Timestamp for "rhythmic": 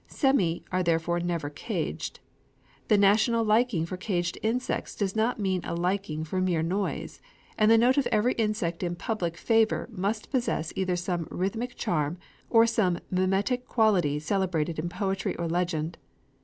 11.29-11.75